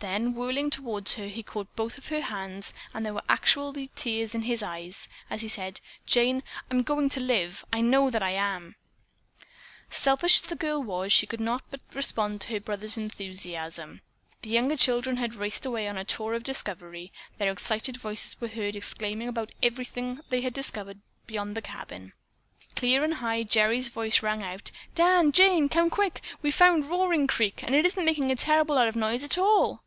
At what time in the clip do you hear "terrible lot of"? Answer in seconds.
28.36-28.94